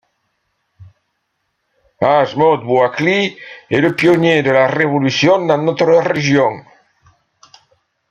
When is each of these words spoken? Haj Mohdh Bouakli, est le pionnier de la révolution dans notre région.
Haj 2.01 2.29
Mohdh 2.39 2.65
Bouakli, 2.65 3.37
est 3.69 3.81
le 3.81 3.95
pionnier 3.95 4.41
de 4.41 4.49
la 4.49 4.65
révolution 4.65 5.45
dans 5.45 5.59
notre 5.59 5.85
région. 5.85 6.63